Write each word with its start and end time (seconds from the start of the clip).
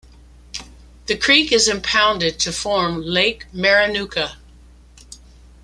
The 1.05 1.15
creek 1.15 1.51
is 1.51 1.67
impounded 1.67 2.39
to 2.39 2.51
form 2.51 3.01
Lake 3.03 3.45
Marinuka. 3.53 4.37